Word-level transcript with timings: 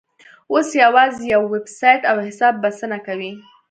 اوس 0.53 0.67
یوازې 0.83 1.23
یو 1.33 1.43
ویبسایټ 1.53 2.01
او 2.11 2.17
حساب 2.27 2.53
بسنه 2.63 2.97
کوي. 3.07 3.31